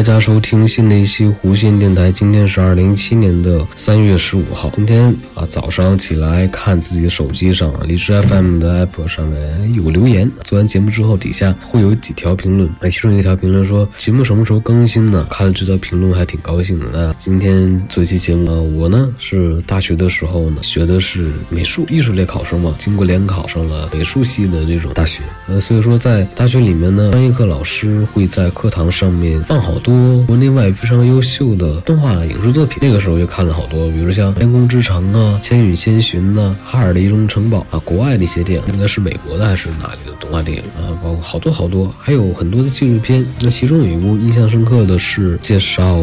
[0.00, 2.10] 大家收听新的一期弧线电台。
[2.10, 4.70] 今天是二零一七年的三月十五号。
[4.74, 10.32] 今天啊，早上起来看自己的手机上，荔枝 FM 的 App 上面有留言。
[10.42, 12.66] 做完节目之后，底下会有几条评论。
[12.80, 16.86] 那其中一条评论说：“节目什么时候更新呢？”看了这条评论还挺高兴的。
[16.94, 25.20] 那今天做一期节目，我呢是大学的时候呢学的是美术艺术类考生嘛，经过联考上了美术系的这种大学。
[25.46, 32.78] 呃，所以说在大学里面呢，专业课老师会在课堂上面放好多多国内外非常优秀的动画影视作品。
[32.80, 40.94] 那个时候就看了好多，比如像《天空之城》啊，《千与千寻》呐，《哈尔的移动城堡》啊，国外的一些电影，应该是美国的还是哪里的动画电影啊？
[41.02, 43.26] 包括好多好多，还有很多的纪录片。
[43.40, 45.96] 那其中有一部印象深刻的是介绍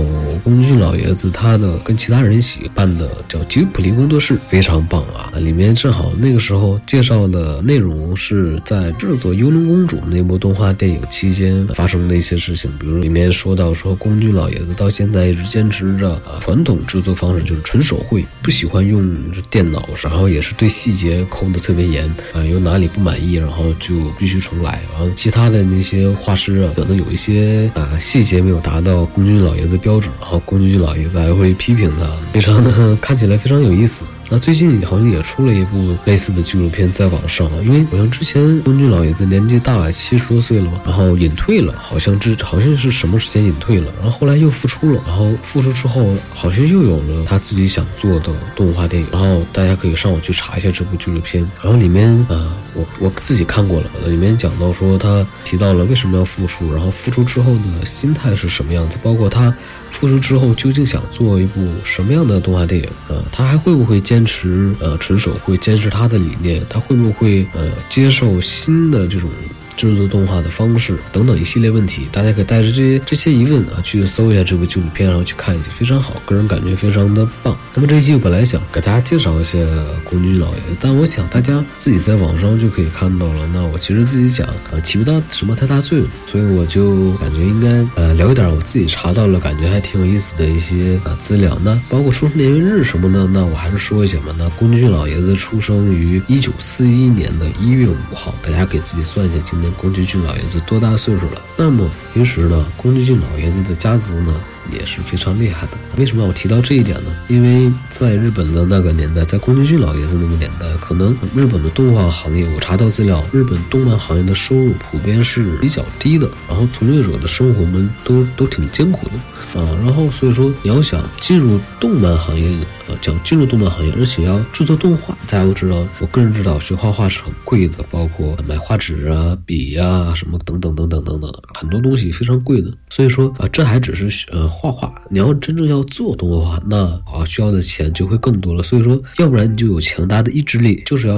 [0.44, 5.32] 宫崎骏老爷子他的跟其他人一起办的叫吉普力工作室，非常棒啊！
[5.40, 19.16] 里面正好那个时候介绍的内容是在制作《幽灵公主》那部动画电影期间发生的一些事情，比如里面说到说宫崎老爷子到现在一直坚持着传统制作方式，就是纯手绘，不喜欢用
[19.50, 22.04] 电脑，然后也是对细节抠的特别严
[22.34, 24.82] 啊，有哪里不满意，然后就必须重来。
[24.92, 34.04] 然后其他的那些画师啊，可能有一些啊细节没有达到宫崎骏老爷子标准，然后宫崎骏老爷子还会批评他，非常的 看起来非常有意思。
[34.30, 59.54] 那最近好像也出了一部类似的纪录片在网上啊，因为好像之前宫俊老爷子年纪大了，七十多岁了嘛，然后隐退了，好像之好像是什么时间隐退了，然后后来又复出了，然后复出之后好像又有了他自己想做的动画电影，然后大家可以上网去查一下这部纪录片，然后里面呃我我自己看过了，里面讲到说他提到了为什么要复出，然后复出之后的心态是什么样子，包括他
[59.92, 69.30] 复出之后究竟想做一部什么样的动画电影啊，他还会不会坚持呃纯手会，坚持他的理念，他会不会呃接受新的这种。
[69.78, 77.56] 制作动画的方式等等一系列问题，大家可以带着这些这些疑问啊去搜一下这部纪录片，然后去看一下，非常好，个人感觉非常的棒。
[77.76, 79.60] 那么这一期我本来想给大家介绍一下
[80.04, 83.48] 宫崎骏老爷子，但我想大家自己在网上就可以看到了。
[83.54, 91.56] 那我其实自己讲啊起不到什么太大作用，所以我就感觉应该呃聊一点我自己查到了感觉还挺有意思的一些啊资料。
[91.64, 94.34] 那包括出生年月日什么的，那我还是说一下嘛。
[94.40, 99.67] 那宫崎骏老爷子出生于一九四一年的一月五号，大家给自己算一下今年。
[99.72, 101.42] 宫崎骏老爷子多大岁数了？
[101.58, 104.34] 那么平时呢，宫崎骏老爷子的家族呢
[104.72, 105.74] 也是非常厉害的。
[105.98, 107.12] 为什么我提到这一点呢？
[107.28, 119.78] 因为在日本的那个年代，在宫崎骏老爷子那个年代，可能日本的动画行业，我查到资料，日本动漫行业的收入普遍是比较低的，然后从业者的生活们都都挺艰苦的啊。
[119.84, 122.48] 然后所以说，你要想进入动漫行业，
[122.88, 132.72] 呃，想进入动漫行业，而且要制作动画，大家都知道，我个人知道学画画是很贵的，包括买画纸啊、笔呀什么等等等等等等，很多东西非常贵的。
[132.90, 138.64] 所以说啊，这还只是呃画画，你要真正要做动画，那啊需要的钱就会更多了。
[138.64, 141.18] 所以说，要不然你就有强大的意志力，就是要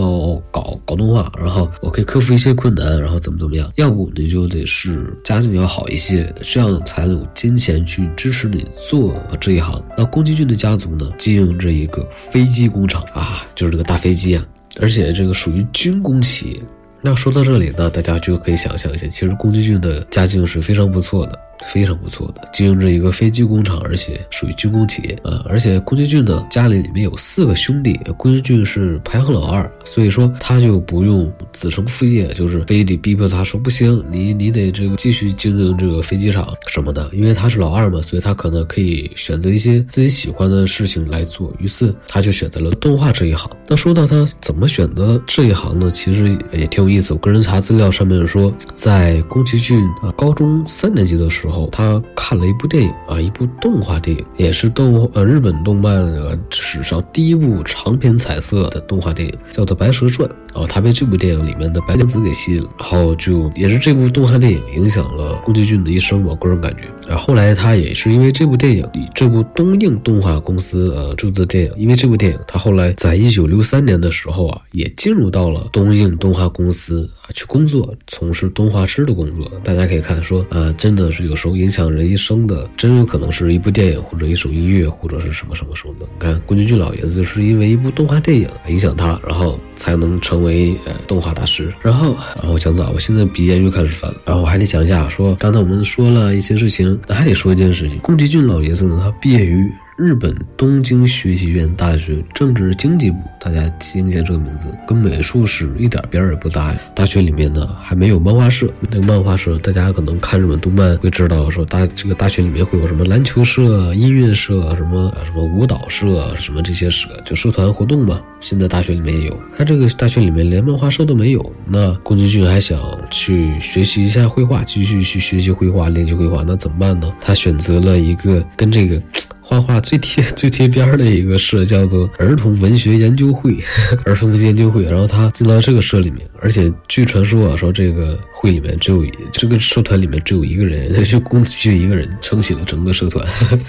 [0.51, 9.81] 搞搞动画，然后我可以克服一些困难，然后怎么怎么样；要不你就得是家境要好一些，这样才有金钱去支持你做这一行。
[9.97, 14.45] 那宫崎骏的家族呢，经营着一个飞机工厂啊，就是这个大飞机啊，
[14.81, 16.59] 而且这个属于军工企业。
[17.01, 21.39] 那说到这里呢，大家就可以想象一下，其实宫崎骏的家境是非常不错的。
[21.67, 25.15] 非常不错的，经营着一个飞机工厂，而且属于军工企业。
[25.23, 37.09] 呃，而且宫崎骏呢，家里里面有四个兄弟，宫崎骏是排行老二，所以说他就不用子承父业，就是非得逼迫他说不行，你你得这个继续经营这个飞机厂什么的。
[37.11, 41.53] 因为他是老二嘛，所以他可能可以选择一些自己喜欢的事情来做。
[41.59, 43.49] 于是他就选择了动画这一行。
[43.67, 45.91] 那说到他怎么选择这一行呢？
[45.93, 47.13] 其实也挺有意思。
[47.13, 51.48] 我个人查资料上面说，在宫崎骏啊高中三年级的时候。
[51.49, 60.27] 后，他看了一部电影啊，一部动画电影，也是动呃日本动漫呃史上第一部长篇彩色的动画电影，叫做《白蛇传》。
[60.51, 66.24] 然后他被这部电影里面的白娘子给吸引了，然后就也是这部动画电影影响了宫崎骏的一生。
[66.25, 68.83] 我个人感觉，然后后来他也是因为这部电影，
[69.13, 79.45] 这部东映动画公司呃制作的电影，因为这部电影，他后来在一九六三年的时候啊，也进入到了东映动画公司啊去工作，从事动画师的工作。
[79.63, 86.06] 大家可以看说啊，真的是有时候影响人一生的，真有可能是一部电影或者一首音乐或者是什么什么什么的。
[86.06, 90.39] 你看宫崎骏老爷子是因为一部动画电影影响他，然后才能成。
[90.39, 99.69] 为呃动画大师，然后然后讲到我现在鼻炎又开始犯了，然后我还得讲一下，说刚才我们说了一些事情，那还得说一件事情，宫崎骏老爷子呢，他毕业于。
[100.00, 106.80] 日本东京学习院大学政治经济部，大家听一下这个名字，跟美术史一点边儿也不搭呀。
[106.96, 118.22] 大学里面呢还没有漫画社，那个漫画社大家可能看日本动漫会知道，说大这个大学里面会有什么篮球社、音乐社、什么什么舞蹈社、什么这些社，就社团活动嘛。
[118.40, 121.54] 现在大学里面也有，他这个大学里面连漫画社都没有。
[121.68, 122.80] 那宫崎骏还想
[123.12, 127.13] 去学习一下绘画，继续去学习绘画、练习绘画，那怎么办呢？
[127.19, 129.01] 他选择了一个跟这个。
[129.50, 133.57] 画画最贴 最贴边的一个社叫做儿童文学研究会，
[134.06, 134.84] 儿童文学研究会。
[134.84, 139.04] 然后他进到这个社里面，而且据传说啊，说这个会里面只有
[139.34, 143.25] 这个社团里面只有一个人， 就宫崎骏一个人撑起了整个社团。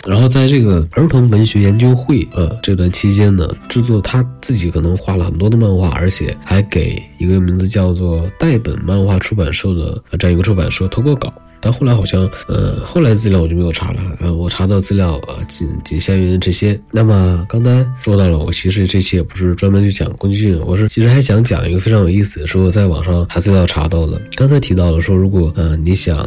[0.07, 11.33] 然后在这个儿童文学研究会呃这段期间呢，制作他自己可能画了很多的漫画，而且还给一个名字叫做代本漫画出版社的这样一个出版社投过稿。
[11.61, 14.01] 但后来好像，呃，后来资料我就没有查了。
[14.21, 16.81] 呃，我查到资料啊，仅仅限于这些。
[16.91, 24.21] 那么刚才说到了，我其实这期也不是专门去讲宫崎骏，我是其实还想讲一个非常有意思的，是我在网上查资料查到的。
[24.35, 26.19] 刚才提到了说，如果呃你想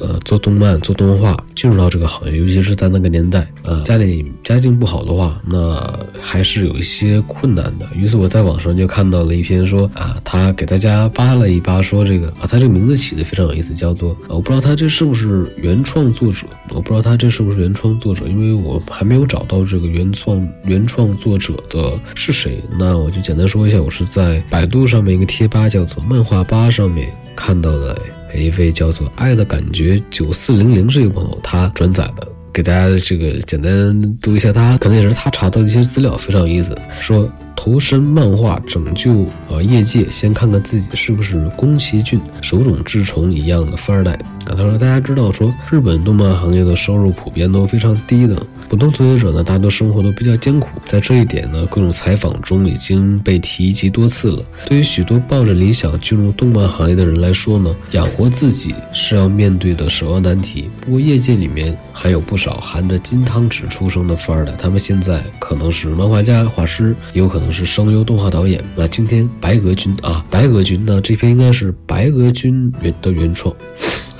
[0.00, 5.80] 呃做动漫、做动画，进入到这个行业，尤其是在那个年代，呃家里家境不好的话，那
[6.20, 7.86] 还是有一些困难的。
[7.94, 14.74] 于是我在网上就看到了一篇说啊，他给大家扒了一扒，说这个啊，他这个名字起的非常有意思，叫做我不知道他。
[14.80, 16.46] 这是不是原创作者？
[16.70, 22.62] 我不知道他这是不是原创作者，因为我还没有找到这个原创原创作者的是谁。
[22.78, 28.00] 那我就简单说一下，我是在百度上面一个贴吧叫做“漫画吧”上面看到的
[28.36, 37.30] 一位叫做“爱的感觉九四零零”这个朋友他转载的，给大家这个简单读一下，他可能也是他查到的一些资料，非常有意思，说。
[37.62, 44.12] 投身漫画拯救呃业界，先看看自己是不是宫崎骏手冢治虫一样的富二代。
[44.46, 48.34] 啊，他说大家知道说日本动漫行业的收入普遍都非常低的，
[48.70, 50.70] 普通从业者呢大多生活都比较艰苦。
[50.86, 54.42] 在这一点呢，各种采访中已经被提及多次了。
[54.64, 60.70] 对于许多抱着理想进入动漫行业的人来说呢，养活自己是要面对的首要难题。
[60.80, 67.49] 不过业界里面还有不少含着金汤匙出生的富二代，他们现在可能是漫画家、画师，有可能。
[67.50, 71.00] 是声优动画导演那今天白鹅君啊，白鹅君呢？
[71.00, 73.54] 这篇应该是白鹅君原的原创。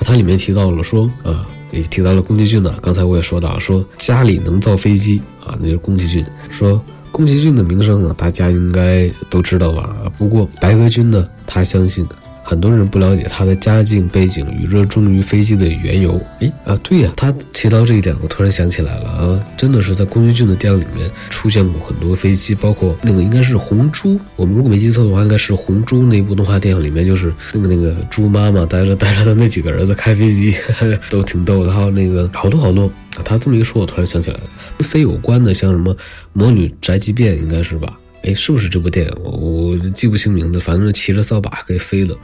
[0.01, 2.75] 它里面提到了说，啊，也提到了宫崎骏呢。
[2.81, 6.25] 刚才我也说到，说家里能造飞机啊，那是宫崎骏。
[6.49, 10.11] 说宫崎骏的名声呢，大家应该都知道吧？
[10.17, 12.05] 不过白鹅君呢，他相信。
[12.51, 16.19] 很多人不了解他的家境背景与热衷于飞机的缘由。
[16.41, 30.53] 哎啊，对呀，他提到这一点，我突然想起来了啊，真的是在宫崎骏的电影里面出现过很多飞机，包括那个应该是红猪，我们如果没记错的话，应该是红猪那部动画电影里面，就是那个那个猪妈妈带着带着他那几个儿子开飞机，
[31.09, 31.71] 都挺逗的。
[31.71, 32.91] 还有那个好多好多，
[33.23, 34.43] 他这么一说，我突然想起来了，
[34.77, 35.95] 跟飞有关的，像什么
[36.33, 37.97] 魔女宅急便，应该是吧？
[38.23, 39.13] 哎，是不是这部电影？
[39.23, 42.15] 我我记不清名字，反正骑着扫把可以飞的，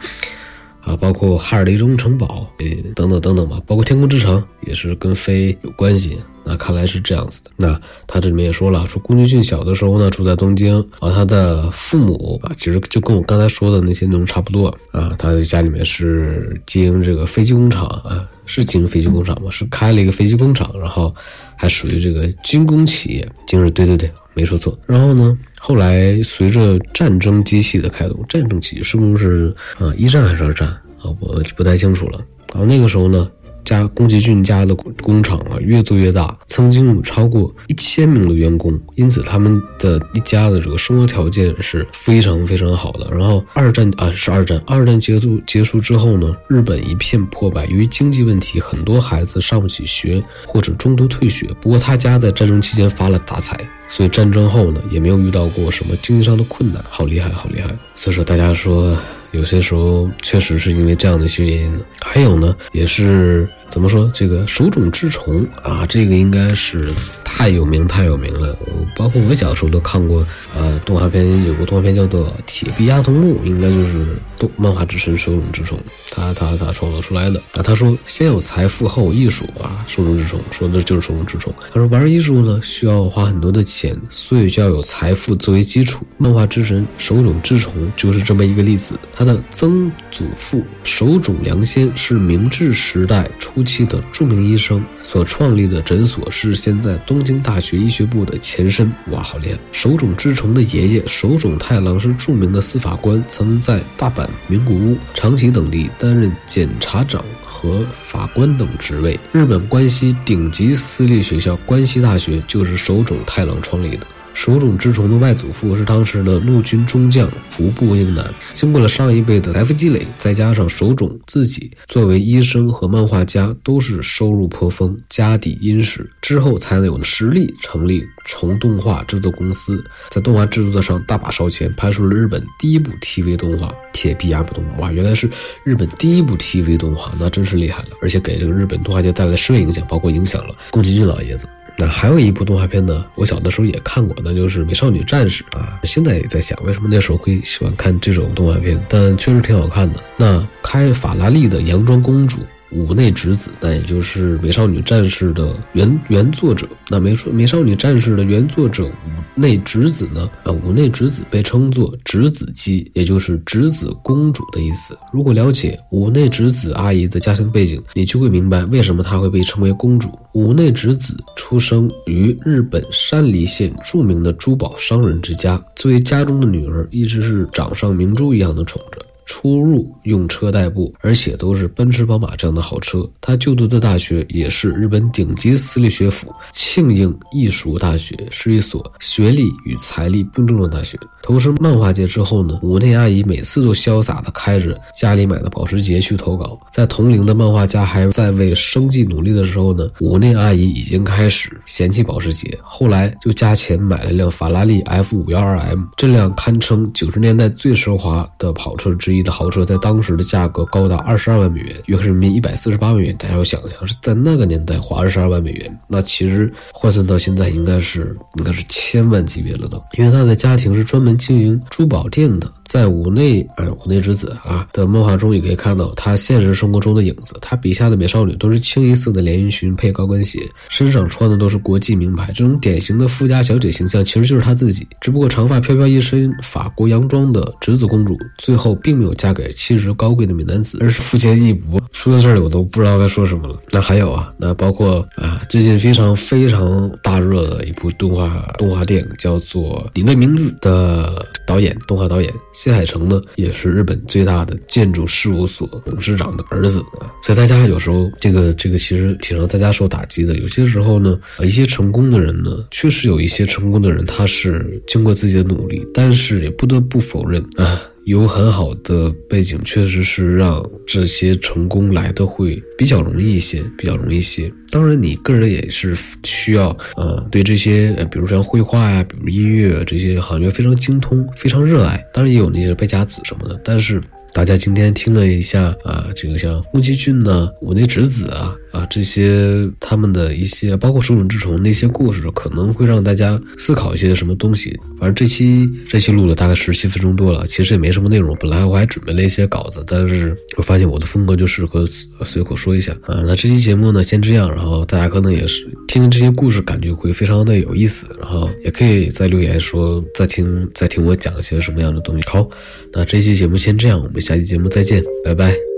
[0.81, 6.17] 啊，包括《哈尔的移动城堡》哎，等等等等吧，包括《天空之城》也是跟飞有关系。
[6.49, 7.51] 那看来是这样子的。
[7.57, 15.13] 那他这里面也说了，说宫崎骏小的时候呢住在东京，啊，他的父母啊，其实就跟我刚才说的那些内容差不多啊。
[15.19, 19.49] 他的家里面是经营这个飞机工厂啊，是经营飞机工厂吗？
[19.51, 21.13] 是开了一个飞机工厂，然后
[21.57, 23.27] 还属于这个军工企业。
[23.45, 24.09] 今日对对对。
[24.33, 25.35] 没说错，然后呢？
[25.59, 29.94] 后来随着战争机器的开动，战争机器是不是啊？
[29.97, 31.14] 一战还是二战啊？
[31.19, 32.23] 我不太清楚了。
[32.54, 33.30] 然后那个时候呢？
[33.68, 43.09] 家宫崎骏家的工厂啊，越做越大，曾经有超过一千名的员工，因此他们的一家的这个生活条件是非常非常好的。
[43.12, 51.45] 然后二战啊，是二战，二战结束结束之后呢，日本一片破败，由于经济问题，很多孩子上不起学或者中途退学。
[51.59, 53.59] 不过他家在战争期间发了大财，
[53.90, 57.68] 所以战争后呢，也没有遇到过什么经济上的困难，好厉害，好厉害。
[57.94, 58.97] 所以说大家说。
[59.33, 66.92] 有些时候确实是因为这样的一些原因，还有呢，也是怎么说这个手冢之虫啊，这个应该是
[67.37, 68.57] 太有名太有名了。
[68.95, 70.25] 包括我小时候都看过，
[70.56, 75.79] 呃，动画片有个动画片叫做《铁臂阿童木》，应该就是动漫画之神手冢治虫
[76.09, 77.39] 他他他创造出来的。
[77.53, 81.53] 啊，他说先有财富后有艺术啊，手冢治虫说的就是手冢治虫。
[81.71, 86.03] 他说玩艺术呢需要花很多的钱，所以就要有财富作为基础。
[86.17, 88.95] 漫画之神手冢治虫就是这么一个例子。
[89.15, 98.92] 他的曾祖父手冢良先是明治时代初期的著名医生，所创立的诊所是现在东京大学医学部的前身。
[99.09, 99.57] 瓦，好连！
[99.71, 109.18] 手冢治虫的爷爷手冢太郎是著名的司法官，曾在大阪、名古屋、长崎等地担任检察长和法官等职位。
[109.31, 114.06] 日本关西顶级私立学校关西大学就是手冢太郎创立的。
[114.37, 118.31] 手冢治虫的外祖父是当时的陆军中将服部英男。
[118.53, 135.27] 经过了上一辈的财富积累，再加上手冢自己作为医生和漫画家都是收入颇丰，家底殷实，之后才能有实力成立虫动画制作公司，在动画制作上大把烧钱，拍出了日本第一部 TV 动画《铁臂阿部动哇，原来是
[135.63, 141.47] 日本第一部 TV 动画，那真是厉害了，而且给这个日本动画界带来深远影响，包括影响了宫崎骏老爷子。
[141.80, 145.80] 那还有一部动画片呢，我小的时候也看过，那就是《美少女战士》啊。
[145.84, 148.84] 现在也在想，为什么那时候会喜欢看这种动画片？
[148.90, 150.04] 但确实挺好看的。
[150.18, 152.40] 那开法拉利的洋装公主。
[152.71, 156.68] 五内直子，那也就是《美少女战士》的原原作者。
[156.90, 160.30] 那美说《美少女战士》的原作者五内直子呢？
[160.44, 164.97] 啊，五内直子被称作直子姬，也就是直子公主的意思。
[165.14, 170.09] 如果了解五内直子阿姨的家庭背景，你就会明白为什么她会被称为公主。
[170.33, 179.04] 五内直子出生于日本山梨县著名的珠宝商人之家，作为家中的女儿，一直是掌上明珠一样的宠着。
[179.28, 183.07] 出入用车代步，而且都是奔驰、宝马这样的好车。
[183.22, 190.98] 他就读的大学也是日本顶级私立学府庆应艺术大学，是一所学历与财力并重的大学。
[191.22, 196.57] 投身漫画界之后呢，五内阿姨每次都潇洒地开着家里买的保时捷去投稿。
[196.72, 209.17] 在同龄的漫画家还在为生计努力的时候呢，五内阿姨已经开始嫌弃保时捷，后来就加钱买了辆法拉利 F 五幺二 M，这辆堪称九十年代最奢华的跑车之一。
[209.21, 213.16] 的豪车在当时的价格高达二十二万美元，约合人民币一百四十八万元。
[213.18, 219.81] 大家要想想，是在那个年代花二十二万美元，那其实换算到现在应该是应该是千万级别了都。
[219.97, 227.36] 因为他的家庭是专门经营珠宝店的，在五内啊五内之子啊的漫画中也可以看到他现实生活中的影子。
[227.42, 234.88] 他笔下的美少女都是清一色的连衣裙配高跟鞋，身上穿的都是国际名牌，这种典型的富家小姐形象其实就是她自己。
[235.02, 239.06] 只不过长发飘飘一身法国洋装的侄子公主，最后并没有。
[239.16, 241.80] 嫁给气质高贵的美男子，而是肤浅一博。
[241.92, 243.59] 说到这里，我都不知道该说什么了。
[243.71, 257.11] 那还有啊，那包括啊，最近非常非常大热的一部动画动画电影，叫做《你的名字》的导演，动画导演新海诚呢，也是日本最大的建筑事务所董事长的儿子啊。
[257.23, 260.35] 所以大家有时候这个这个其实挺让大家受打击的。
[260.37, 267.81] 有些时候呢，啊一些成功的人呢，确实有一些成功的人，他是经过自己的努力，但是也不得不否认啊。
[268.07, 274.49] 有很好的背景，确实是让这些成功来的会比较容易一些，比较容易一些。
[274.71, 282.02] 当然，你个人也是需要，呃，对这些，呃比如像绘画呀，比如音乐这些行业非常精通，非常热爱。
[282.14, 284.02] 当然，也有那些败家子什么的，但是。
[284.33, 294.78] 大家今天听了一下啊，这个像宫崎骏呢、我那侄子啊啊这些他们的一些，包括手冢治虫那些故事，可能会让大家思考一些什么东西。
[295.00, 298.36] 反正这期这期录了大概十七分钟多了，其实也没什么内容。
[298.40, 301.86] 本来我还准备了一些稿子，但是我发现我的风格就适合
[302.24, 303.24] 随口说一下啊。
[303.26, 312.28] 那这期节目呢，先这样，然后大家可能也是听听这些故事，感觉会非常的有意思，然后也可以在留言说再听再听我讲一些什么样的东西。
[312.28, 312.47] 好，
[312.92, 314.18] 那这期节目先这样，我们。
[314.28, 315.77] 下期节目再见，拜拜。